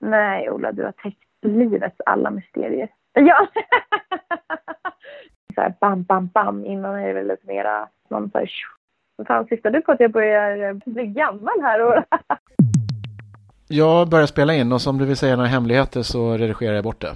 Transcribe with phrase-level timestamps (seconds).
[0.00, 2.88] Nej, Ola, du har täckt livets alla mysterier.
[3.12, 3.46] Ja!
[5.54, 6.64] så här bam, bam, bam.
[6.64, 8.50] Innan är det väl lite mera någon så här
[9.16, 11.86] Vad fan syftar du på att jag börjar eh, bli gammal här?
[11.86, 12.04] Och
[13.68, 17.00] jag börjar spela in och om du vill säga några hemligheter så redigerar jag bort
[17.00, 17.14] det.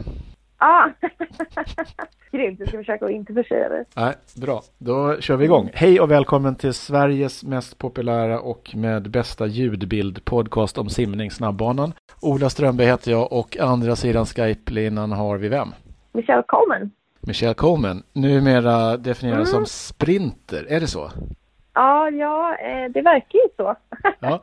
[0.59, 0.91] Ja,
[2.33, 2.61] grymt.
[2.61, 3.85] Jag ska försöka att inte försäga det.
[3.97, 4.63] Nej, bra.
[4.79, 5.71] Då kör vi igång.
[5.75, 11.93] Hej och välkommen till Sveriges mest populära och med bästa ljudbild podcast om simning, snabbbanan.
[12.21, 15.69] Ola Strömberg heter jag och andra sidan Skype-linan har vi vem?
[16.13, 16.91] Michelle Coleman.
[17.21, 19.47] Michelle Coleman, numera definierad mm.
[19.47, 21.11] som sprinter, är det så?
[21.75, 23.77] Ja, ja, eh, det verkar ju så.
[24.21, 24.41] Ja.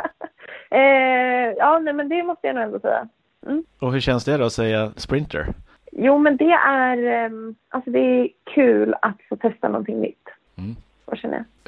[0.77, 3.07] eh, ja, nej, men det måste jag nog ändå säga.
[3.48, 3.63] Mm.
[3.79, 5.48] Och hur känns det då att säga sprinter?
[6.03, 10.27] Jo, men det är, ehm, alltså det är kul att få testa någonting nytt.
[10.57, 10.75] Mm.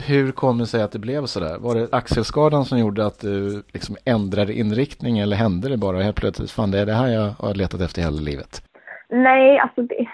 [0.07, 1.57] Hur kom det sig att det blev så där?
[1.59, 6.15] Var det axelskadan som gjorde att du liksom ändrade inriktning eller hände det bara helt
[6.15, 6.51] plötsligt?
[6.51, 8.63] Fan, det är det här jag har letat efter hela livet.
[9.09, 10.08] Nej, alltså det,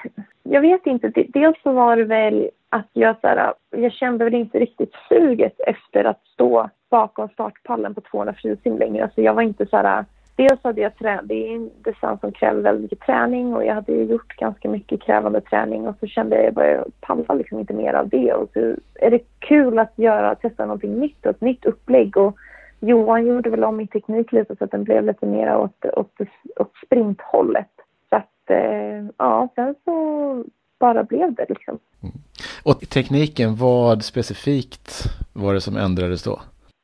[0.44, 1.08] jag vet inte.
[1.28, 5.60] Dels så var det väl att jag, så här, jag kände väl inte riktigt suget
[5.68, 9.04] efter att stå bakom startpallen på 200 frisim längre.
[9.04, 10.06] Alltså jag var inte så här
[10.40, 13.76] dels hade jag tränat, det är en distans som kräver väldigt mycket träning och jag
[13.76, 17.74] hade gjort ganska mycket krävande träning och så kände jag att jag pallar liksom inte
[17.74, 18.60] mer av det och så
[18.96, 22.36] är det kul att göra, testa någonting nytt och ett nytt upplägg och
[22.80, 26.14] Johan gjorde väl om min teknik lite så att den blev lite mer åt, åt,
[26.56, 27.72] åt sprinthållet.
[28.10, 30.46] Så att, eh, ja, sen så
[30.80, 31.80] bara blev det liksom.
[32.04, 32.16] Mm.
[32.64, 36.40] Och tekniken, vad specifikt var det som ändrades då?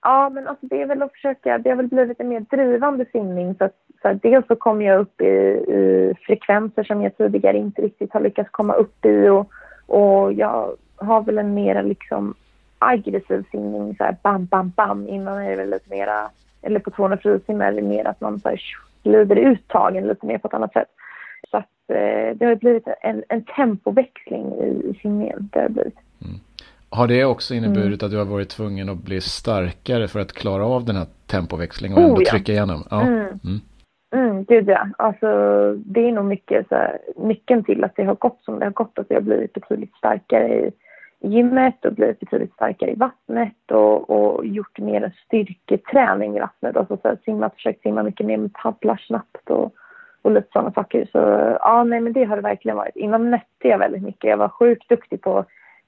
[0.08, 3.06] Ja, men alltså det är väl att försöka, det har väl blivit en mer drivande
[3.12, 3.56] simning.
[3.56, 7.58] Så att, så att dels så kommer jag upp i, i, frekvenser som jag tidigare
[7.58, 9.52] inte riktigt har lyckats komma upp i och,
[9.88, 12.34] och jag har väl en mer liksom
[12.80, 15.08] aggressiv simning, så här bam, bam, bam.
[15.08, 16.30] Innan är det väl lite mera,
[16.62, 18.62] eller på 200 frisim är det mer att man så här
[19.04, 20.90] glider ut tagen lite mer på ett annat sätt.
[21.52, 25.50] Så att eh, det har blivit en, en tempoväxling i, i simningen.
[25.54, 25.98] Det har blivit.
[26.22, 26.40] Mm.
[26.90, 28.06] Har det också inneburit mm.
[28.06, 31.98] att du har varit tvungen att bli starkare för att klara av den här tempoväxlingen
[31.98, 32.32] och ändå oh, ja.
[32.32, 32.84] trycka igenom?
[32.90, 33.02] Ja.
[33.02, 33.40] Mm.
[33.44, 33.60] Mm.
[34.16, 34.88] Mm, gud ja.
[34.98, 35.28] Alltså,
[35.86, 38.72] det är nog mycket så här, nyckeln till att det har gått som det har
[38.72, 39.00] gått.
[39.00, 40.72] Att jag har blivit betydligt starkare i
[41.20, 46.78] gymmet och blivit betydligt starkare i vattnet och, och gjort mer en styrketräning i vattnet.
[46.78, 49.74] Alltså så här, simmat, försökt simma mycket mer med paddlar snabbt och,
[50.22, 51.10] och lite sådana saker.
[51.12, 51.18] Så
[51.60, 52.96] ja, nej men det har det verkligen varit.
[52.96, 54.30] Innan nötte jag väldigt mycket.
[54.30, 55.46] Jag var sjukt duktig på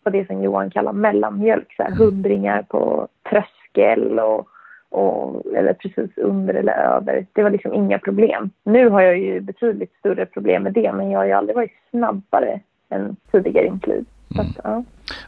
[0.08, 2.00] på det som Johan kallar mellanmjölk, så här mm.
[2.00, 4.48] hundringar på tröskel och,
[4.90, 7.26] och, eller precis under eller över.
[7.34, 8.50] Det var liksom inga problem.
[8.64, 11.72] Nu har jag ju betydligt större problem med det, men jag har ju aldrig varit
[11.90, 12.60] snabbare
[12.90, 14.06] än tidigare i mitt liv.
[14.36, 14.46] Mm.
[14.46, 14.84] Att, ja.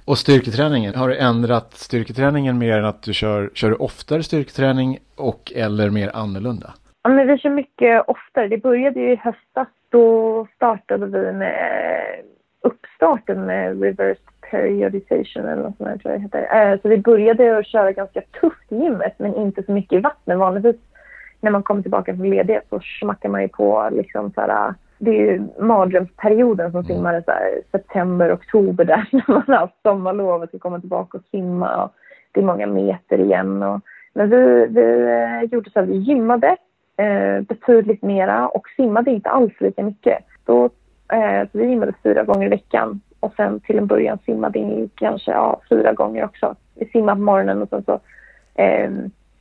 [0.05, 4.97] Och styrketräningen, har du ändrat styrketräningen mer än att du kör, kör du oftare styrketräning
[5.15, 6.73] och eller mer annorlunda?
[7.03, 8.47] Ja, men vi kör mycket oftare.
[8.47, 9.67] Det började ju i höstas.
[9.89, 11.55] Då startade vi med
[12.61, 16.71] uppstarten med reverse periodization eller något sånt tror jag heter.
[16.71, 20.01] Eh, så vi började att köra ganska tufft i gymmet men inte så mycket i
[20.01, 20.37] vattnet.
[20.37, 20.75] Vanligtvis
[21.41, 25.11] när man kommer tillbaka från ledighet så smackar man ju på liksom så här, det
[25.11, 30.41] är ju mardrömsperioden som simmar så här, september, oktober där när man har haft sommarlov
[30.41, 31.93] och ska komma tillbaka och simma och
[32.31, 33.63] det är många meter igen.
[33.63, 33.81] Och,
[34.13, 36.57] men vi, vi eh, gjorde så att vi gymmade
[36.97, 40.17] eh, betydligt mera och simmade inte alls lika mycket.
[40.45, 40.65] Då,
[41.13, 44.89] eh, så vi gymmade fyra gånger i veckan och sen till en början simmade vi
[44.95, 46.55] kanske ja, fyra gånger också.
[46.75, 47.99] Vi simmade på morgonen och sen så
[48.61, 48.91] eh,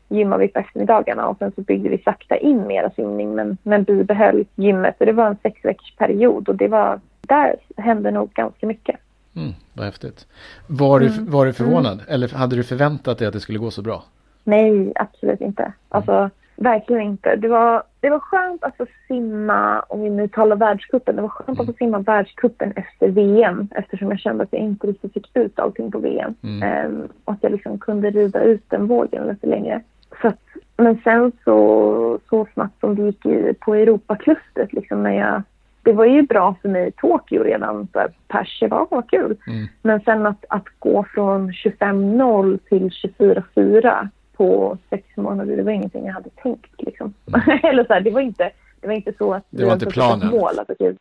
[0.09, 3.84] gymmade vi på eftermiddagarna och sen så byggde vi sakta in mera simning men, men
[3.84, 4.94] bibehöll gymmet.
[4.99, 8.97] Så det var en sex veckors period och det var, där hände nog ganska mycket.
[9.37, 10.27] Mm, vad häftigt.
[10.67, 11.31] Var du, mm.
[11.31, 12.05] var du förvånad mm.
[12.09, 14.05] eller hade du förväntat dig att det skulle gå så bra?
[14.44, 15.72] Nej, absolut inte.
[15.88, 17.36] Alltså, Verkligen inte.
[17.36, 21.28] Det var, det var skönt att få simma, om vi nu talar världskuppen, det var
[21.28, 25.36] skönt att få simma världskuppen efter VM eftersom jag kände att jag inte riktigt fick
[25.36, 26.34] ut allting på VM.
[26.42, 26.86] Mm.
[26.86, 29.82] Um, och att jag liksom kunde rida ut den vågen lite längre.
[30.22, 30.41] Så att,
[30.76, 35.43] men sen så, så snabbt som det gick i, på Europaklustret, liksom när jag
[35.82, 39.37] det var ju bra för mig i Tokyo redan, så pers, var, var kul.
[39.46, 39.66] Mm.
[39.82, 44.08] Men sen att, att gå från 25-0 till 24-4
[44.38, 46.82] på sex månader, det var ingenting jag hade tänkt.
[46.82, 47.14] Liksom.
[47.26, 47.58] Mm.
[47.62, 48.50] Eller så här, det, var inte,
[48.81, 50.31] det var inte så att det var inte planen.
[50.31, 50.94] Mål, att, okay,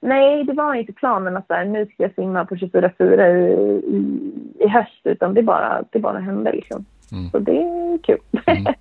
[0.00, 3.52] nej, det var inte planen att så här, nu ska jag simma på 24-4 i,
[3.96, 6.52] i, i, höst, utan det bara, det bara hände.
[6.52, 6.84] Liksom.
[7.12, 7.30] Mm.
[7.30, 8.20] Så det är kul.
[8.46, 8.64] Mm.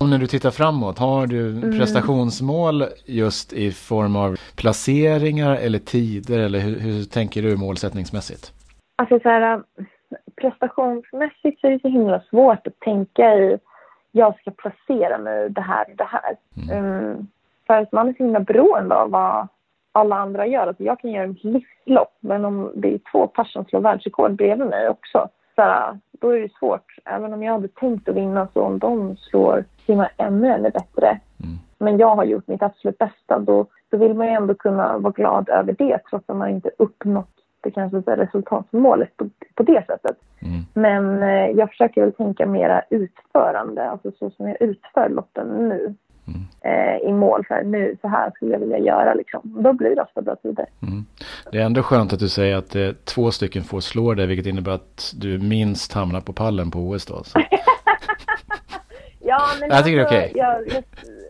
[0.00, 1.78] Och när du tittar framåt, har du mm.
[1.78, 8.52] prestationsmål just i form av placeringar eller tider eller hur, hur tänker du målsättningsmässigt?
[8.96, 9.62] Alltså så här,
[10.36, 13.58] prestationsmässigt så är det så himla svårt att tänka i
[14.12, 16.36] jag ska placera mig det här och det här.
[16.78, 17.28] Um,
[17.66, 19.48] för att man är så himla beroende av vad
[19.92, 20.66] alla andra gör.
[20.66, 24.36] Alltså jag kan göra ett livslopp, men om det är två personer som slår världsrekord
[24.36, 26.98] bredvid mig också, så här, då är det svårt.
[27.04, 31.20] Även om jag hade tänkt att vinna, så om de slår simma ännu, ännu bättre,
[31.44, 31.58] mm.
[31.78, 35.12] men jag har gjort mitt absolut bästa, då, då vill man ju ändå kunna vara
[35.12, 39.84] glad över det, trots att man inte uppnått det kanske är resultatmålet på, på det
[39.86, 40.16] sättet.
[40.40, 40.60] Mm.
[40.74, 45.94] Men eh, jag försöker väl tänka mera utförande, alltså så som jag utför loppen nu.
[46.28, 46.40] Mm.
[46.60, 49.40] Eh, i mål för nu, så här skulle jag vilja göra liksom.
[49.44, 50.66] Då blir det ofta bra tider.
[50.82, 51.04] Mm.
[51.52, 54.46] Det är ändå skönt att du säger att eh, två stycken får slå dig, vilket
[54.46, 57.22] innebär att du minst hamnar på pallen på OS då.
[59.20, 60.66] ja, men jag tycker alltså, det är okej.
[60.66, 60.82] Okay.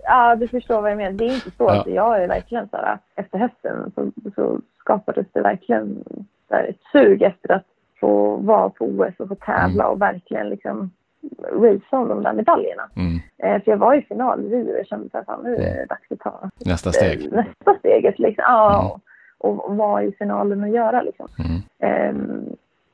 [0.05, 1.13] Ja, du förstår vad jag menar.
[1.13, 1.81] Det är inte så ja.
[1.81, 6.05] att jag är verkligen så här, efter hösten så, så skapades det verkligen
[6.51, 7.67] ett sug efter att
[8.01, 9.93] få vara på OS och få tävla mm.
[9.93, 10.91] och verkligen liksom
[11.53, 12.89] racea om de där medaljerna.
[12.97, 13.19] Mm.
[13.39, 16.13] Eh, för jag var i final i Rio och kände att nu är det dags
[16.13, 17.27] att ta nästa steg.
[17.27, 18.45] Eh, nästa steget liksom.
[18.47, 19.01] Ja, mm.
[19.39, 21.29] och, och vara i finalen och göra liksom.
[21.79, 22.15] Eh,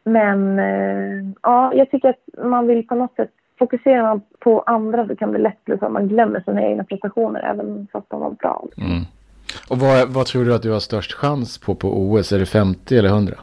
[0.04, 5.06] men eh, ja, jag tycker att man vill på något sätt fokuserar man på andra
[5.06, 8.20] så kan det lätt bli så att man glömmer sina egna prestationer även fast de
[8.20, 8.64] var bra.
[8.64, 8.84] Liksom.
[8.84, 9.04] Mm.
[9.70, 12.32] Och vad, vad tror du att du har störst chans på på OS?
[12.32, 13.34] Är det 50 eller 100?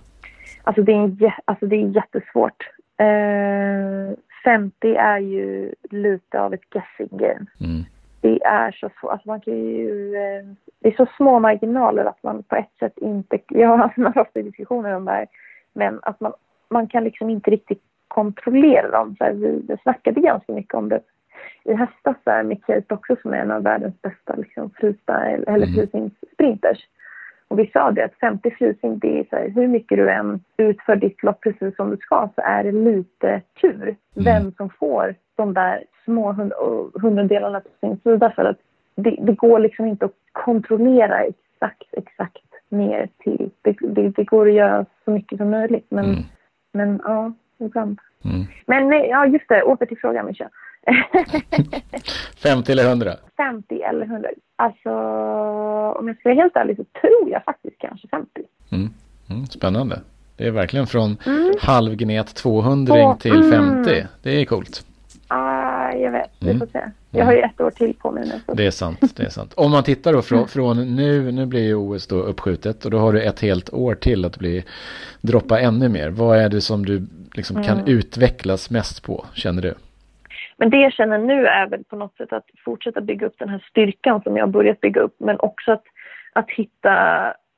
[0.64, 2.70] Alltså det är, en, alltså det är jättesvårt.
[2.98, 7.46] Eh, 50 är ju lite av ett guessing game.
[7.60, 7.84] Mm.
[8.22, 9.12] Det är så svårt.
[9.12, 10.46] Alltså man kan ju, eh,
[10.80, 13.40] det är så små marginaler att man på ett sätt inte...
[13.48, 15.28] Jag har haft ofta diskussioner om det här.
[15.74, 16.34] Men att man,
[16.70, 19.16] man kan liksom inte riktigt kontrollera dem.
[19.18, 21.02] Så här, vi, vi snackade ganska mycket om det
[21.64, 25.68] i höstas där med Kate också som är en av världens bästa liksom, freestyle, eller
[25.68, 25.74] mm.
[25.74, 26.88] frysningssprinters.
[27.48, 30.44] Och vi sa det att 50 frysning, det är så här, hur mycket du än
[30.58, 33.96] utför ditt lopp precis som du ska så är det lite tur mm.
[34.14, 36.54] vem som får de där små hund
[36.94, 38.58] hundradelarna på sin sida för att
[38.96, 43.50] det, det, går liksom inte att kontrollera exakt, exakt ner till.
[43.62, 46.24] Det, det, det går att göra så mycket som möjligt men, mm.
[46.72, 48.00] men ja, ibland.
[48.26, 48.46] Mm.
[48.66, 50.50] Men ja, just det, åter till frågan Mischa.
[52.44, 53.12] 50 eller 100?
[53.38, 54.30] 50 eller 100.
[54.56, 54.90] Alltså,
[56.00, 58.30] om jag ska vara helt ärlig så tror jag faktiskt kanske 50.
[58.72, 58.90] Mm.
[59.30, 60.02] Mm, spännande.
[60.38, 61.54] Det är verkligen från mm.
[61.62, 63.92] halvgnet 200 till 50.
[63.92, 64.08] Mm.
[64.24, 64.86] Det är coolt.
[66.00, 66.68] Jag vet, vi får mm.
[66.68, 66.80] se.
[67.12, 68.42] Jag har ju ett år till på mig nu.
[68.46, 68.54] Så.
[68.54, 69.54] Det är sant, det är sant.
[69.58, 72.98] Om man tittar då från, från, nu, nu blir ju OS då uppskjutet och då
[72.98, 74.66] har du ett helt år till att bli,
[75.22, 76.10] droppa ännu mer.
[76.10, 77.98] Vad är det som du liksom kan mm.
[77.98, 79.74] utvecklas mest på, känner du?
[80.58, 83.50] Men det jag känner nu är väl på något sätt att fortsätta bygga upp den
[83.50, 85.84] här styrkan som jag har börjat bygga upp, men också att,
[86.34, 86.94] att hitta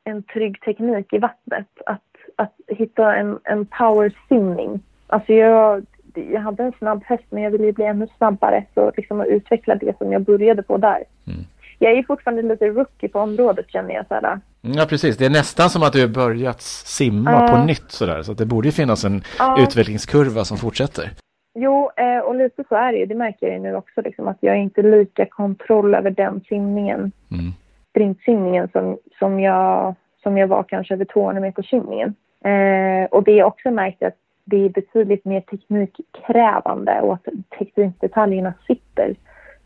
[0.03, 1.67] en trygg teknik i vattnet.
[1.85, 2.01] Att,
[2.35, 4.79] att hitta en, en power simning.
[5.07, 8.65] Alltså jag, jag hade en snabb häst, men jag ville bli ännu snabbare.
[8.73, 11.03] Så liksom att utveckla det som jag började på där.
[11.27, 11.39] Mm.
[11.79, 14.07] Jag är fortfarande lite rookie på området känner jag.
[14.07, 14.39] Så här.
[14.61, 15.17] Ja, precis.
[15.17, 18.21] Det är nästan som att du har börjat simma uh, på nytt sådär.
[18.21, 21.09] Så det borde ju finnas en uh, utvecklingskurva som fortsätter.
[21.55, 23.05] Jo, eh, och lite så är det ju.
[23.05, 26.41] Det märker jag ju nu också, liksom, att jag är inte lika kontroll över den
[26.49, 27.51] simningen, mm.
[27.89, 32.15] sprintsimningen, som, som, jag, som jag var kanske över 200 meter simningen.
[32.45, 37.27] Eh, och det är också märkt att det är betydligt mer teknikkrävande och att
[37.59, 39.15] teknikdetaljerna sitter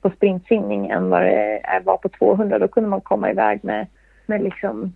[0.01, 2.59] på sprintsimning än vad det var på 200.
[2.59, 3.87] Då kunde man komma iväg med,
[4.25, 4.93] med liksom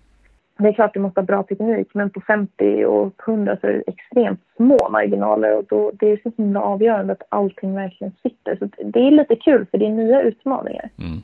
[0.58, 3.72] det är klart du måste ha bra teknik, men på 50 och 100 så är
[3.72, 8.56] det extremt små marginaler och då, det är så himla avgörande att allting verkligen sitter.
[8.56, 10.90] Så det är lite kul för det är nya utmaningar.
[10.98, 11.22] Mm.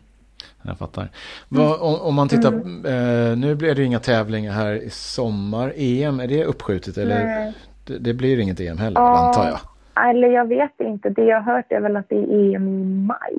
[0.61, 1.09] Jag fattar.
[1.49, 2.85] Vad, om, om, man tittar, mm.
[2.85, 5.73] eh, nu blir det inga tävlingar här i sommar.
[5.75, 7.53] EM, är det uppskjutet eller?
[7.87, 9.59] Det, det, blir inget EM heller, ja, antar jag.
[10.09, 11.09] Eller jag vet inte.
[11.09, 13.33] Det jag har hört är väl att det är EM i maj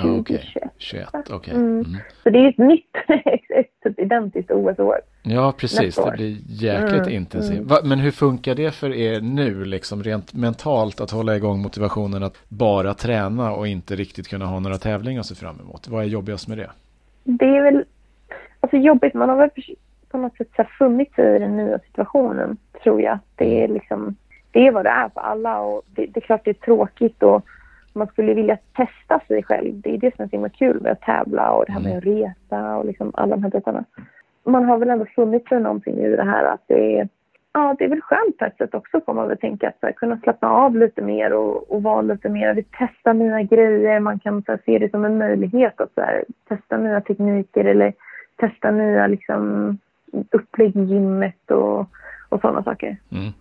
[0.00, 0.62] 2021.
[0.62, 1.54] Ah, 21, okay.
[1.54, 1.70] Mm.
[1.70, 1.96] Mm.
[2.22, 2.96] Så det är ett nytt,
[3.48, 5.00] ett identiskt OS-år.
[5.22, 5.96] Ja, precis.
[5.96, 7.12] Det blir jäkligt mm.
[7.12, 7.60] intensivt.
[7.60, 12.22] Va, men hur funkar det för er nu, liksom rent mentalt, att hålla igång motivationen
[12.22, 15.88] att bara träna och inte riktigt kunna ha några tävlingar att se fram emot?
[15.88, 16.70] Vad är jobbigast med det?
[17.24, 17.84] Det är väl
[18.60, 19.14] alltså jobbigt.
[19.14, 19.50] Man har väl
[20.18, 23.18] på något sätt funnit sig i den nya situationen, tror jag.
[23.36, 24.16] Det är liksom
[24.52, 27.22] det är vad det är för alla och det, det är klart det är tråkigt
[27.22, 27.44] och
[27.92, 29.80] man skulle vilja testa sig själv.
[29.80, 31.98] Det är det som är så himla kul med att tävla och det här med
[31.98, 32.18] att mm.
[32.18, 33.84] resa och liksom alla de här bitarna.
[34.44, 37.08] Man har väl ändå funnit sig någonting i det här att det är,
[37.52, 39.92] ja, det är väl skönt på ett sätt också får man väl tänka att här,
[39.92, 44.44] kunna slappna av lite mer och, och vara lite mer, testa nya grejer, man kan
[44.46, 47.92] här, se det som en möjlighet att här, testa nya tekniker eller
[48.36, 49.78] testa nya liksom,
[50.32, 51.80] upplägg i gymmet och,
[52.28, 52.96] och sådana saker.
[53.12, 53.32] Mm.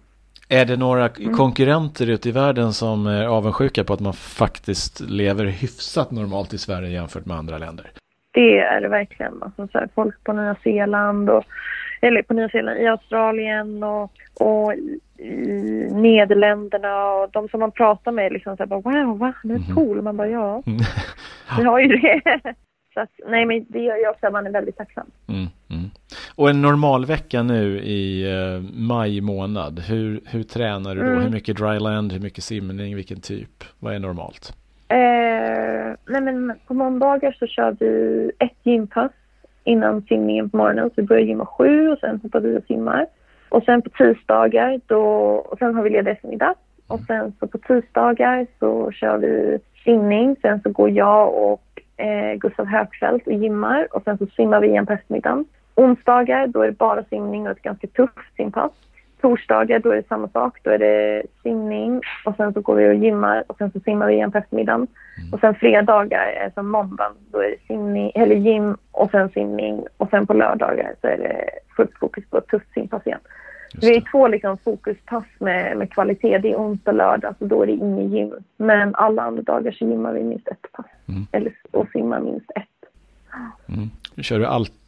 [0.50, 1.34] Är det några mm.
[1.34, 6.58] konkurrenter ute i världen som är avundsjuka på att man faktiskt lever hyfsat normalt i
[6.58, 7.92] Sverige jämfört med andra länder?
[8.32, 9.44] Det är det verkligen.
[9.44, 11.44] Alltså, så här, folk på Nya Zeeland och
[12.02, 14.74] eller på Nya Zeeland, i Australien och, och
[15.18, 15.32] i
[15.92, 19.34] Nederländerna och de som man pratar med liksom så här bara wow, va?
[19.44, 19.76] Du är Mhm.
[19.76, 20.02] cool.
[20.02, 20.64] Man bara ja,
[21.58, 22.22] vi har ju det.
[22.94, 25.08] Så att, nej men det gör ju också att man är väldigt tacksam.
[25.28, 25.90] Mm, mm.
[26.36, 31.08] Och en normal vecka nu i eh, maj månad, hur, hur tränar du då?
[31.08, 31.24] Mm.
[31.24, 33.64] Hur mycket dryland, hur mycket simning, vilken typ?
[33.80, 34.54] Vad är normalt?
[34.88, 39.12] Eh, nej men på måndagar så kör vi ett gympass
[39.64, 40.90] innan simningen på morgonen.
[40.90, 43.06] Så vi börjar gymma sju och sen hoppar vi och simmar.
[43.50, 45.04] Och sen på tisdagar då,
[45.50, 46.54] och sen har vi ledig eftermiddag.
[46.88, 50.36] Och sen så på tisdagar så kör vi simning.
[50.42, 54.68] Sen så går jag och eh, Gustav Högfeldt och gymmar och sen så simmar vi
[54.68, 55.46] igen på eftermiddagen.
[55.78, 58.72] Onsdagar då är det bara simning och ett ganska tufft simpass.
[59.22, 60.60] Torsdagar då är det samma sak.
[60.64, 64.08] Då är det simning och sen så går vi och gymmar och sen så simmar
[64.08, 64.88] vi igen på eftermiddagen.
[65.32, 67.14] Och sen fredagar är som måndagen.
[67.32, 71.18] Då är det simning, eller gym och sen simning och sen på lördagar så är
[71.18, 73.20] det fullt fokus på ett tufft simpass igen.
[73.74, 73.98] Just Vi det.
[73.98, 76.38] är två liksom fokuspass med, med kvalitet.
[76.38, 78.34] Det är onsdag och lördag så då är det ingen gym.
[78.58, 80.86] Men alla andra dagar så gymmar vi minst ett pass.
[81.08, 81.28] Mm.
[81.32, 82.90] Eller, och simmar minst ett.
[83.68, 83.90] Mm.
[84.24, 84.46] Kör du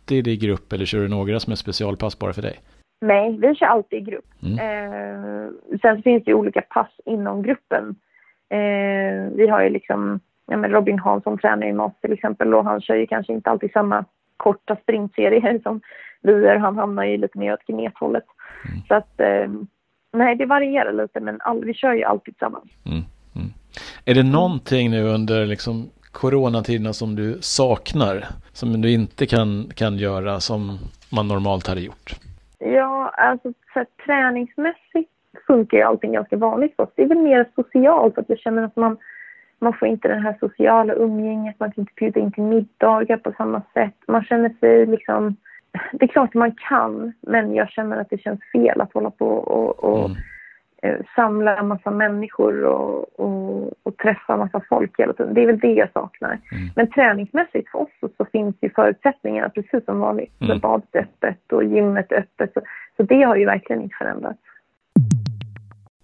[0.10, 2.60] alltid i grupp eller kör du några som är specialpass bara för dig?
[3.02, 4.26] Nej, vi kör alltid i grupp.
[4.44, 4.58] Mm.
[4.60, 5.50] Eh,
[5.82, 7.96] sen finns det ju olika pass inom gruppen.
[8.50, 12.54] Eh, vi har ju liksom, ja men Robin Hansson tränar ju med oss till exempel
[12.54, 14.06] och han kör ju kanske inte alltid samma
[14.38, 15.82] korta sprintserier som
[16.22, 16.56] vi gör.
[16.56, 18.26] Han hamnar ju lite mer åt gnethållet.
[18.66, 18.82] Mm.
[18.88, 19.50] Så att, eh,
[20.14, 22.70] nej det varierar lite men all, vi kör ju alltid tillsammans.
[22.86, 23.04] Mm.
[23.36, 23.50] Mm.
[24.06, 28.26] Är det någonting nu under liksom coronatiderna som du saknar?
[28.54, 30.78] Som du inte kan, kan göra som
[31.12, 32.16] man normalt hade gjort?
[32.60, 35.12] Ja, alltså så här, träningsmässigt
[35.48, 36.90] funkar ju allting ganska vanligt för oss.
[36.96, 38.98] Det är väl mer socialt att jag känner att man,
[39.60, 43.34] man får inte det här sociala umgänget, man kan inte bjuda in till middagar på
[43.38, 43.96] samma sätt.
[44.08, 45.36] Man känner sig liksom...
[45.92, 49.28] Det är klart man kan, men jag känner att det känns fel att hålla på
[49.28, 50.18] och, och Mm.
[50.82, 55.34] Eh, samla en massa människor och, och, och träffa en massa folk hela tiden.
[55.34, 56.40] Det är väl det jag saknar.
[56.52, 56.70] Mm.
[56.76, 60.42] Men träningsmässigt för oss så, så finns ju förutsättningarna precis som vanligt.
[60.42, 60.52] Mm.
[60.52, 60.62] Mm.
[60.62, 62.54] Badet är öppet och gymmet är öppet.
[62.54, 62.62] Så,
[62.98, 64.40] så det har ju verkligen inte förändrats.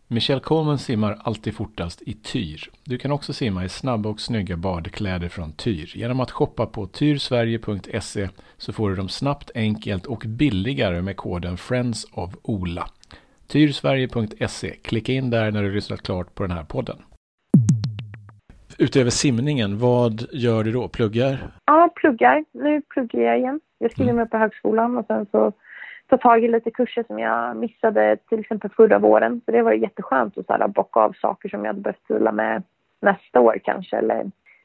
[0.08, 2.70] Michelle Coleman simmar alltid fortast i Tyr.
[2.84, 5.92] Du kan också simma i snabba och snygga badkläder från Tyr.
[5.96, 11.58] Genom att shoppa på tyrsverige.se så får du dem snabbt, enkelt och billigare med koden
[11.58, 12.90] Friends of Ola.
[13.48, 14.70] Tyrsverige.se.
[14.70, 16.98] Klicka in där när du lyssnat klart på den här podden.
[18.78, 20.88] Utöver simningen, vad gör du då?
[20.88, 21.38] Pluggar?
[21.66, 22.46] Ja, pluggar.
[22.52, 23.60] Nu pluggar jag igen.
[23.78, 24.16] Jag skriver Mm.
[24.22, 25.52] mig på högskolan och sen så
[26.08, 29.42] ta tag i lite kurser som jag missade till exempel förra våren.
[29.46, 32.32] Så det var jätteskönt att så här, bocka av saker som jag hade behövt fila
[32.32, 32.64] med
[33.02, 34.20] nästa år kanske eller,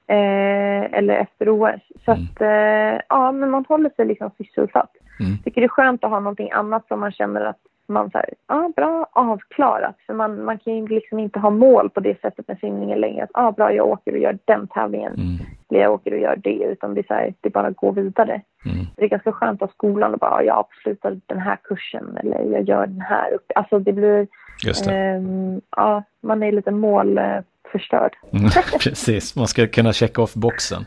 [0.06, 1.80] eh, eller efter OS.
[2.04, 2.24] Så Mm.
[2.24, 4.90] att, eh, ja, men man håller sig liksom sysselsatt.
[5.20, 5.38] Mm.
[5.38, 7.58] tycker det är skönt att ha någonting annat som man känner att
[7.92, 9.96] man säger, ja bra avklarat.
[10.06, 13.24] För man, man kan ju liksom inte ha mål på det sättet med simningen längre.
[13.24, 15.14] Att, ja bra jag åker och gör den tävlingen.
[15.14, 15.36] Mm.
[15.70, 16.64] Eller jag åker och gör det.
[16.64, 18.42] Utan det är, så här, det är bara att gå vidare.
[18.64, 18.86] Mm.
[18.96, 22.16] Det är ganska skönt ha skolan och bara, ja, jag avslutar den här kursen.
[22.16, 23.38] Eller jag gör den här.
[23.54, 24.26] Alltså det blir,
[24.66, 24.94] Just det.
[24.94, 28.16] ehm, ja man är lite målförstörd.
[28.32, 28.50] Mm.
[28.80, 30.84] Precis, man ska kunna checka off boxen.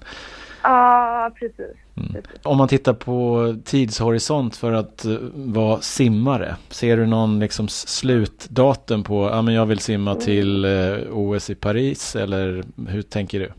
[0.64, 1.83] Ja, precis.
[1.98, 2.24] Mm.
[2.44, 9.04] Om man tittar på tidshorisont för att eh, vara simmare, ser du någon liksom slutdatum
[9.04, 13.52] på, ja men jag vill simma till eh, OS i Paris eller hur tänker du?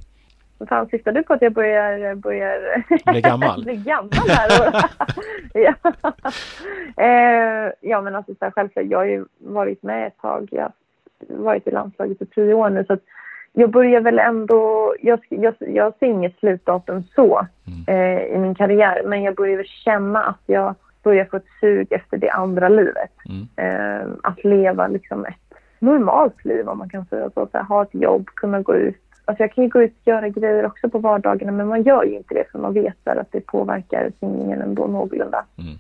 [0.68, 3.64] Fan, syftar du på att jag börjar, börjar Bli gammal?
[3.64, 4.84] bli gammal här?
[5.54, 5.74] Ja.
[7.04, 10.48] Eh, ja, men alltså så här, självklart, jag har ju varit med ett tag.
[10.52, 10.72] Jag har
[11.44, 12.84] varit i landslaget i tio år nu.
[12.84, 13.02] Så att
[13.56, 14.94] jag börjar väl ändå...
[15.00, 17.46] Jag, jag, jag ser inget slutdatum så
[17.86, 19.02] eh, i min karriär.
[19.06, 23.10] Men jag börjar väl känna att jag börjar få ett sug efter det andra livet.
[23.28, 23.46] Mm.
[23.56, 27.48] Eh, att leva liksom ett normalt liv om man kan säga så.
[27.52, 29.00] här, ha ett jobb, kunna gå ut.
[29.24, 32.04] Alltså jag kan ju gå ut och göra grejer också på vardagarna men man gör
[32.04, 35.44] ju inte det för man vet att det påverkar simningen ändå någorlunda.
[35.58, 35.74] Mm.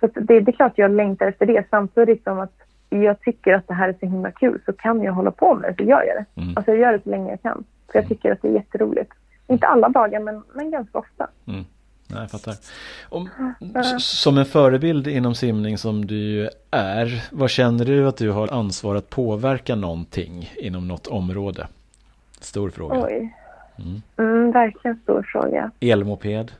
[0.00, 3.54] Så att det, det är klart jag längtar efter det samtidigt som att jag tycker
[3.54, 5.90] att det här är så himla kul så kan jag hålla på med det så
[5.90, 6.40] gör jag det.
[6.42, 6.56] Mm.
[6.56, 7.64] Alltså jag gör det så länge jag kan.
[7.92, 9.12] För jag tycker att det är jätteroligt.
[9.46, 11.26] Inte alla dagar men, men ganska ofta.
[11.46, 11.64] Mm.
[12.08, 12.54] Nej, jag fattar.
[13.08, 13.28] Om,
[13.98, 18.94] som en förebild inom simning som du är, vad känner du att du har ansvar
[18.94, 21.66] att påverka någonting inom något område?
[22.40, 23.04] Stor fråga.
[23.04, 23.34] Oj.
[23.78, 24.02] Mm.
[24.16, 25.70] Mm, verkligen stor fråga.
[25.80, 26.52] Elmoped?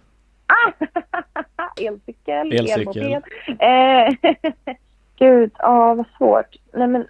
[1.80, 3.02] Elcykel, Elcykel.
[3.02, 3.22] elmoped.
[3.58, 4.74] Eh,
[5.16, 6.56] gud, ja vad svårt.
[6.72, 7.06] Nej men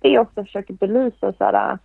[0.00, 1.78] det jag också försöker belysa så här, äh,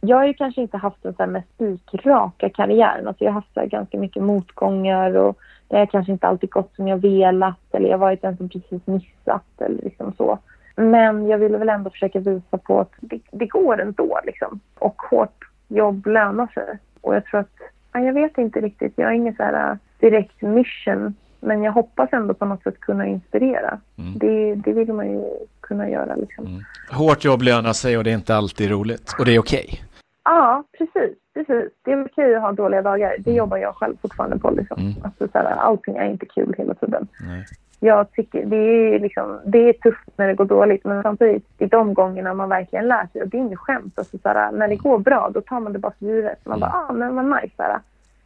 [0.00, 1.48] jag har ju kanske inte haft den så här mest
[1.86, 3.08] spikraka karriären.
[3.08, 5.38] Alltså jag har haft så ganska mycket motgångar och
[5.68, 8.48] det har kanske inte alltid gått som jag velat eller jag har varit den som
[8.48, 10.38] precis missat eller liksom så.
[10.76, 14.60] Men jag ville väl ändå försöka visa på att det, det går ändå liksom.
[14.78, 16.78] Och hårt jobb lönar sig.
[17.00, 17.56] Och jag tror att,
[17.92, 21.14] ja, jag vet inte riktigt, jag har ingen så här äh, direkt mission.
[21.40, 23.78] Men jag hoppas ändå på något sätt kunna inspirera.
[23.98, 24.18] Mm.
[24.18, 25.24] Det, det vill man ju
[25.60, 26.46] kunna göra liksom.
[26.46, 26.62] Mm.
[26.90, 29.14] Hårt jobb lönar sig och det är inte alltid roligt.
[29.18, 29.64] Och det är okej.
[29.68, 29.80] Okay.
[30.24, 31.16] Ja, precis.
[31.34, 31.72] precis.
[31.84, 33.14] Det är okej att ha dåliga dagar.
[33.18, 33.38] Det mm.
[33.38, 34.50] jobbar jag själv fortfarande på.
[34.50, 34.80] Liksom.
[34.80, 34.94] Mm.
[35.04, 37.08] Alltså, så här, allting är inte kul hela tiden.
[37.20, 37.44] Nej.
[37.82, 41.66] Jag tycker det är, liksom, det är tufft när det går dåligt men samtidigt i
[41.66, 43.98] de gångerna man verkligen lär sig och det är inget skämt.
[43.98, 46.46] Alltså, så här, när det går bra då tar man det bara för givet.
[46.46, 46.60] Man mm.
[46.60, 47.54] bara, ah men vad nice.
[47.56, 47.80] Så här.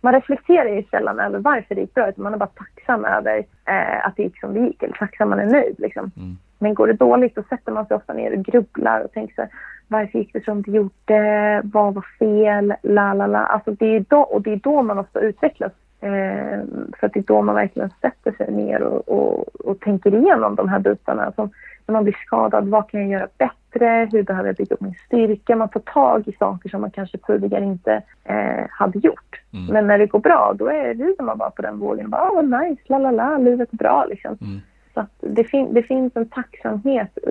[0.05, 3.39] Man reflekterar ju sällan över varför det gick bra utan man är bara tacksam över
[3.65, 4.83] eh, att det gick som det gick.
[4.83, 6.11] Eller tacksam, man är nöjd liksom.
[6.17, 6.37] Mm.
[6.59, 9.41] Men går det dåligt då sätter man sig ofta ner och grubblar och tänker så
[9.41, 9.51] här,
[9.89, 11.61] varför gick det som det gjorde?
[11.65, 12.75] Vad var fel?
[12.83, 13.39] La, la, la.
[13.39, 15.73] Alltså det är då, och det är då man ofta utvecklas.
[16.01, 16.61] Eh,
[16.99, 20.55] för att det är då man verkligen sätter sig ner och, och, och tänker igenom
[20.55, 21.33] de här bitarna.
[21.33, 21.51] Som
[21.87, 24.09] när man blir skadad, vad kan jag göra bättre?
[24.13, 25.57] Hur behöver jag bygga upp min styrka?
[25.57, 29.41] Man tar tag i saker som man kanske tidigare inte eh, hade gjort.
[29.53, 29.67] Mm.
[29.67, 32.11] Men när det går bra, då är, rider man bara på den vågen.
[32.11, 34.39] Bara, oh, nice, la la la, livet är bra liksom.
[34.41, 34.61] Mm.
[34.95, 37.31] Så det, fin det finns en tacksamhet i,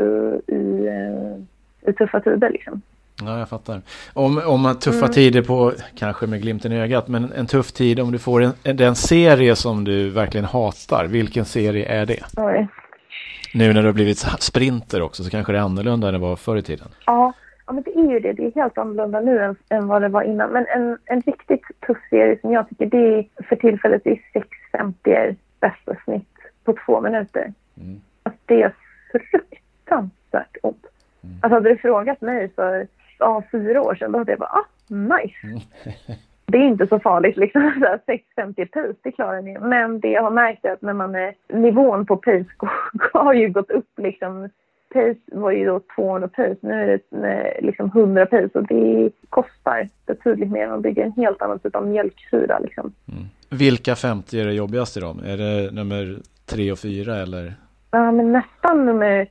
[0.53, 1.43] i eh,
[1.87, 2.49] i tuffa tider.
[2.49, 2.81] Liksom.
[3.21, 3.81] Ja, jag fattar.
[4.13, 5.11] Om, om tuffa mm.
[5.11, 8.53] tider på, kanske med glimten i ögat, men en tuff tid om du får en,
[8.63, 12.19] en, serie som du verkligen hatar, vilken serie är det?
[12.37, 12.67] Oj.
[13.53, 16.35] Nu när du har blivit sprinter också så kanske det är annorlunda än det var
[16.35, 16.87] förr i tiden.
[17.05, 17.33] Ja,
[17.65, 18.33] ja men det är ju det.
[18.33, 20.49] Det är helt annorlunda nu än, än vad det var innan.
[20.49, 25.35] Men en, en riktigt tuff serie som jag tycker det är för tillfället är 650
[25.59, 27.53] bästa snitt på två minuter.
[27.77, 28.01] Mm.
[28.23, 28.73] Alltså, det är
[29.11, 30.85] fruktansvärt ont.
[31.23, 31.35] Mm.
[31.41, 32.87] Alltså hade du frågat mig för
[33.19, 35.37] ja, fyra år sedan då hade jag bara, ah, nice.
[35.43, 35.59] Mm.
[36.45, 37.61] det är inte så farligt liksom.
[38.05, 39.59] 650 pace, det klarar ni.
[39.59, 42.45] Men det jag har märkt är att när man är, nivån på pace
[43.13, 44.49] har ju gått upp liksom.
[44.93, 49.89] Pace var ju då 200 pace, nu är det liksom 100 pace och det kostar
[50.05, 52.93] betydligt mer att bygga en helt annan typ av mjölksyra liksom.
[53.11, 53.23] Mm.
[53.49, 55.19] Vilka 50 är det jobbigast i dem?
[55.25, 57.53] Är det nummer 3 och 4 eller?
[57.91, 59.27] Ja, men nästan nummer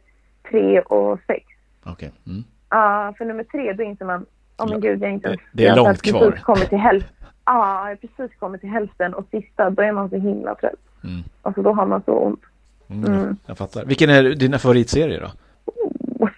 [0.51, 1.45] 3 och 6.
[1.83, 1.93] Okej.
[1.93, 2.11] Okay.
[2.27, 2.45] Mm.
[2.73, 4.27] Ja, för nummer tre då inser man,
[4.59, 5.41] åh oh, men gud, jag är inte ens...
[5.53, 6.31] Det är långt kvar.
[6.31, 7.17] Precis kommit till hälften.
[7.45, 10.73] Ja, jag har precis kommit till hälften och sista, då är man så himla trött.
[11.05, 11.23] Mm.
[11.43, 12.43] Alltså då har man så ont.
[12.91, 13.13] Mm.
[13.13, 13.37] Mm.
[13.47, 13.85] Jag fattar.
[13.85, 15.31] Vilken är dina favoritserier då?
[16.19, 16.31] Oh,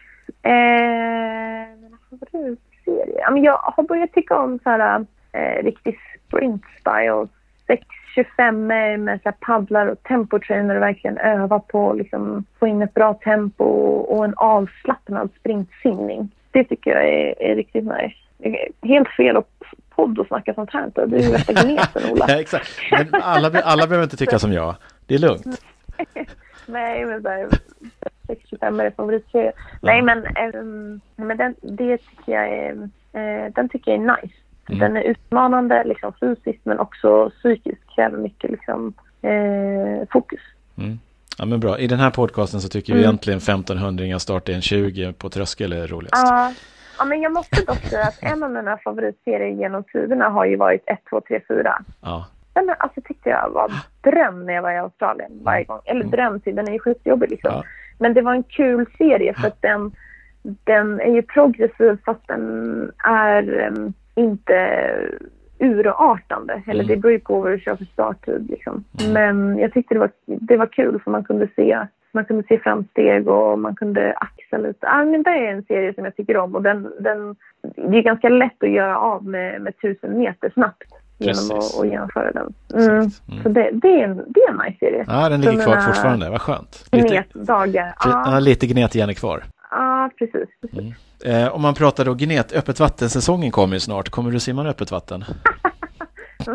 [0.42, 3.20] eh, mina favoritserier?
[3.20, 5.98] Ja, men jag har börjat tycka om så här eh, riktig
[6.28, 7.28] sprint style.
[7.66, 12.82] 625 med så här paddlar och tempotrainer och verkligen öva på att liksom, få in
[12.82, 16.30] ett bra tempo och en avslappnad sprintsimning.
[16.54, 18.66] Det tycker jag är, är riktigt nice.
[18.82, 19.48] Helt fel att
[19.90, 20.90] podd och snacka sånt här.
[20.94, 22.26] Du är ju värsta gneten, Ola.
[22.28, 22.70] ja, exakt.
[22.90, 24.74] Men alla, alla behöver inte tycka som jag.
[25.06, 25.46] Det är lugnt.
[26.66, 27.48] Nej, men där,
[28.26, 29.52] 625 är favoritserie.
[29.56, 29.78] Ja.
[29.82, 34.34] Nej, men, ähm, men den, det tycker jag är, äh, den tycker jag är nice.
[34.68, 34.78] Mm.
[34.78, 37.82] Den är utmanande liksom, fysiskt men också psykiskt.
[37.94, 40.40] Kräver mycket liksom, eh, fokus.
[40.78, 40.98] Mm.
[41.38, 41.78] Ja men bra.
[41.78, 42.98] I den här podcasten så tycker mm.
[42.98, 46.26] vi egentligen 1500 startar en 20 på tröskel är roligast.
[46.26, 46.52] Ja.
[46.98, 50.56] ja, men jag måste dock säga att en av mina favoritserier genom tiderna har ju
[50.56, 51.82] varit 1, 2, 3, 4.
[52.02, 52.26] Ja.
[52.52, 55.80] Den alltså, tyckte jag var dröm när jag var i Australien varje gång.
[55.84, 56.10] Eller mm.
[56.10, 57.50] dröm till, den är ju skitjobbig liksom.
[57.52, 57.64] Ja.
[57.98, 59.92] Men det var en kul serie för att den,
[60.42, 64.88] den är ju progressiv fast den är um, inte
[65.58, 66.62] urartande.
[66.66, 66.86] Eller mm.
[66.86, 68.50] det beror ju på vad du kör för starttid.
[68.50, 68.84] Liksom.
[69.00, 69.12] Mm.
[69.12, 72.58] Men jag tyckte det var, det var kul för man kunde se man kunde se
[72.58, 74.86] framsteg och man kunde axa lite.
[74.86, 77.36] Ah, men det är en serie som jag tycker om och den, den,
[77.76, 80.82] det är ganska lätt att göra av med, med tusen meter snabbt
[81.18, 82.54] genom att, att genomföra den.
[82.74, 82.90] Mm.
[82.96, 83.10] Mm.
[83.42, 85.04] Så det, det, är en, det är en nice serie.
[85.08, 86.30] Ja, den ligger kvar fortfarande.
[86.30, 86.88] Vad skönt.
[86.92, 87.94] Lite, gnetdagar.
[88.04, 88.38] Ja.
[88.40, 89.42] lite gnet igen är kvar.
[89.74, 90.48] Ja, precis.
[90.60, 90.94] precis.
[91.24, 91.44] Mm.
[91.44, 94.08] Eh, om man pratar då gnet, öppet vattensäsongen kommer ju snart.
[94.08, 95.24] Kommer du simma i öppet vatten?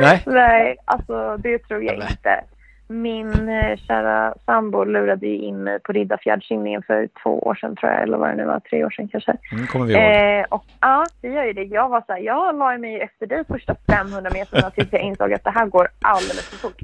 [0.00, 0.22] Nej.
[0.26, 2.08] Nej, alltså det tror jag Nej.
[2.10, 2.44] inte.
[2.88, 7.92] Min eh, kära sambo lurade ju in mig på Riddarfjärdssimningen för två år sedan tror
[7.92, 9.36] jag, eller vad det nu var, tre år sedan kanske.
[9.52, 10.40] Mm, kommer vi ihåg.
[10.40, 11.62] Eh, och, ja, det gör ju det.
[11.62, 15.32] Jag var så här, jag la mig efter dig första 500 meterna tills jag insåg
[15.32, 16.80] att det här går alldeles för fort.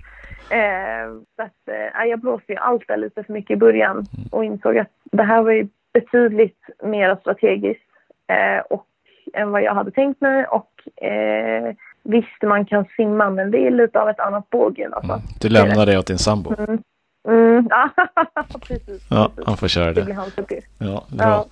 [0.53, 1.69] Eh, så att,
[2.03, 4.29] eh, jag blåste ju allt där lite för mycket i början mm.
[4.31, 7.83] och insåg att det här var ju betydligt mer strategiskt
[8.29, 8.87] eh, och,
[9.35, 10.47] än vad jag hade tänkt mig.
[10.47, 14.95] Och eh, visst, man kan simma, men det är lite av ett annat bågen.
[14.95, 15.13] Alltså.
[15.13, 15.25] Mm.
[15.41, 16.55] Du lämnar det åt din sambo?
[16.59, 16.83] Mm.
[17.29, 17.69] Mm.
[18.35, 19.07] Ja, precis.
[19.47, 19.93] Han får köra det.
[19.93, 20.67] Det blir hans uppgift.
[20.79, 21.27] Ja, bra.
[21.27, 21.47] Ja.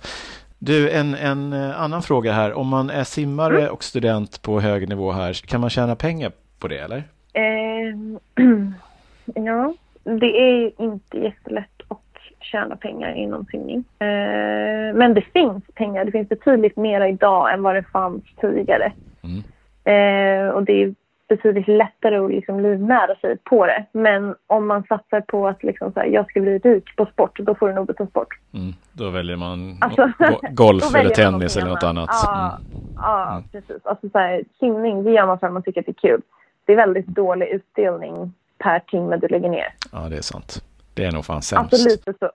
[0.59, 2.53] Du, en, en eh, annan fråga här.
[2.53, 3.73] Om man är simmare mm.
[3.73, 7.03] och student på hög nivå här, kan man tjäna pengar på det eller?
[9.35, 11.99] Ja, det är inte jättelätt att
[12.39, 13.83] tjäna pengar inom simning.
[13.99, 16.05] Eh, men det finns pengar.
[16.05, 18.91] Det finns betydligt mer idag än vad det fanns tidigare.
[19.23, 19.43] Mm.
[19.83, 20.95] Eh, och det är
[21.35, 23.85] betydligt lättare att liksom livnära sig på det.
[23.91, 27.39] Men om man satsar på att liksom så här, jag ska bli rik på sport,
[27.39, 28.39] då får du nog byta sport.
[28.53, 30.11] Mm, då väljer man alltså,
[30.51, 32.09] golf eller tennis eller något annat.
[32.23, 32.83] Ja, mm.
[32.97, 33.43] ja mm.
[33.51, 33.85] precis.
[33.85, 36.21] Alltså så här, simning, det gör man för att man tycker att det är kul.
[36.65, 39.73] Det är väldigt dålig utdelning per timme du lägger ner.
[39.91, 40.63] Ja, det är sant.
[40.93, 41.73] Det är nog fan sämst.
[41.73, 42.31] Alltså lite så.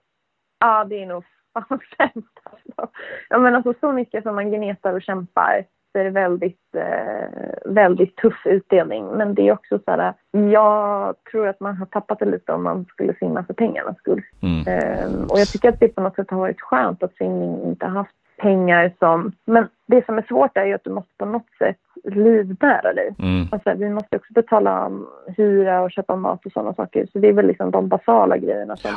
[0.59, 2.39] Ja, det är nog fan sämst.
[2.43, 2.95] Alltså.
[3.29, 7.73] Ja, men alltså så mycket som man gnetar och kämpar så är det väldigt, eh,
[7.73, 9.05] väldigt tuff utdelning.
[9.07, 10.13] Men det är också så här,
[10.51, 14.21] jag tror att man har tappat det lite om man skulle simma för pengarnas skull.
[14.41, 14.67] Mm.
[14.67, 17.85] Eh, och jag tycker att det på något sätt har varit skönt att simning inte
[17.85, 19.31] har haft pengar som...
[19.45, 23.15] Men det som är svårt är ju att du måste på något sätt livnära dig.
[23.19, 23.47] Mm.
[23.51, 24.91] Alltså, vi måste också betala
[25.37, 27.07] hyra och köpa mat och sådana saker.
[27.11, 28.91] Så det är väl liksom de basala grejerna som,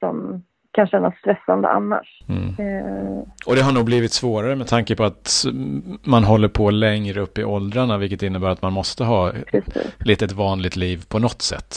[0.00, 0.42] som
[0.76, 2.22] kan kännas stressande annars.
[2.28, 2.48] Mm.
[2.48, 3.18] Eh.
[3.46, 5.44] Och det har nog blivit svårare med tanke på att
[6.02, 9.96] man håller på längre upp i åldrarna vilket innebär att man måste ha Precis.
[9.98, 11.74] lite ett vanligt liv på något sätt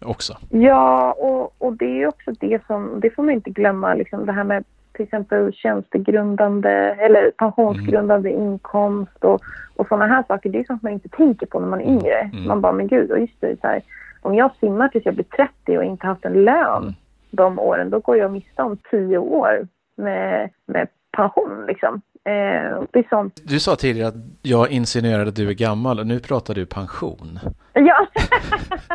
[0.00, 0.36] också.
[0.50, 4.32] Ja, och, och det är också det som, det får man inte glömma, liksom det
[4.32, 4.64] här med
[4.98, 8.42] till exempel tjänstegrundande eller pensionsgrundande mm.
[8.42, 9.40] inkomst och,
[9.76, 10.50] och sådana här saker.
[10.50, 11.98] Det är sånt man inte tänker på när man är mm.
[11.98, 12.30] yngre.
[12.32, 12.48] Mm.
[12.48, 13.82] Man bara, men gud, och just det, så här,
[14.20, 15.24] om jag simmar tills jag blir
[15.64, 16.94] 30 och inte haft en lön mm
[17.30, 21.66] de åren, då går jag miste om tio år med, med pension.
[21.66, 22.02] Liksom.
[22.24, 23.42] Eh, det är sånt.
[23.44, 27.38] Du sa tidigare att jag insinuerade att du är gammal och nu pratar du pension.
[27.72, 28.06] Ja,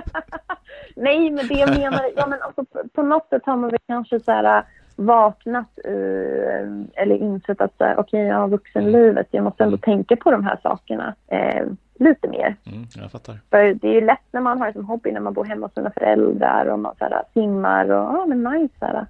[0.95, 3.79] nej men det jag menar, ja, men alltså, på, på något sätt har man väl
[3.87, 4.63] kanske så här,
[4.95, 9.81] vaknat uh, eller insett att okej, okay, jag har vuxenlivet, jag måste ändå mm.
[9.81, 11.15] tänka på de här sakerna.
[11.33, 12.55] Uh, lite mer.
[12.65, 13.39] Mm, jag fattar.
[13.49, 15.65] För det är ju lätt när man har det som hobby när man bor hemma
[15.65, 18.73] hos sina föräldrar och man så här, simmar och ja, men nice.
[18.79, 19.07] Så mm.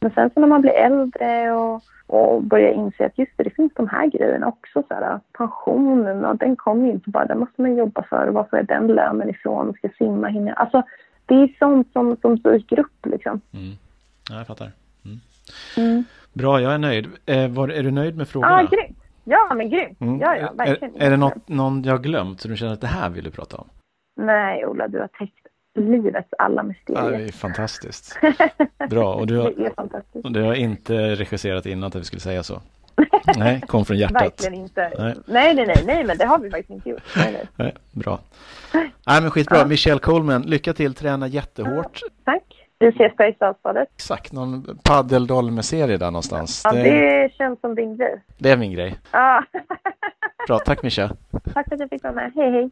[0.00, 3.50] Men sen så när man blir äldre och, och börjar inse att just det, det
[3.50, 4.82] finns de här grejerna också.
[4.88, 8.28] Så här, pensionen, och den kommer ju inte bara, den måste man jobba för.
[8.28, 9.74] Var får jag den lönen ifrån?
[9.74, 10.52] Ska simma, hinna?
[10.52, 10.82] Alltså,
[11.26, 13.40] det är sånt som, som dyker upp liksom.
[13.52, 13.74] Mm.
[14.30, 14.70] Ja, jag fattar.
[15.06, 15.20] Mm.
[15.76, 16.04] Mm.
[16.32, 17.08] Bra, jag är nöjd.
[17.26, 18.62] Eh, var, är du nöjd med frågorna?
[18.62, 18.98] Ja, grymt.
[19.24, 20.00] Ja, men grymt.
[20.00, 20.20] Mm.
[20.20, 20.94] Ja, ja, verkligen.
[20.96, 23.30] Är, är det något, någon jag glömt som du känner att det här vill du
[23.30, 23.68] prata om?
[24.20, 25.46] Nej, Ola, du har täckt
[25.78, 27.12] livets alla mysterier.
[27.12, 28.18] Ja, det är fantastiskt.
[28.90, 29.72] Bra, och du har.
[30.24, 32.62] Och du har inte regisserat innan att vi skulle säga så?
[33.36, 34.22] Nej, kom från hjärtat.
[34.22, 34.92] Verkligen inte.
[34.98, 35.14] Nej.
[35.26, 37.02] nej, nej, nej, nej, men det har vi faktiskt inte gjort.
[37.16, 37.46] Nej, nej.
[37.56, 38.20] nej bra.
[39.06, 39.58] Nej, men skitbra.
[39.58, 39.66] Ja.
[39.66, 42.00] Michelle Coleman, lycka till, träna jättehårt.
[42.02, 42.55] Ja, tack.
[42.78, 43.88] Vi ses på Eriksdalsbadet.
[43.94, 46.62] Exakt, någon paddeldolme-serie där någonstans.
[46.64, 46.82] Ja, det...
[46.82, 47.32] det...
[47.34, 48.22] känns som din grej.
[48.38, 48.98] Det är min grej.
[49.12, 49.44] Ja.
[50.46, 51.10] Bra, tack Mischa.
[51.54, 52.32] Tack för att jag fick vara med.
[52.34, 52.70] Hej, hej.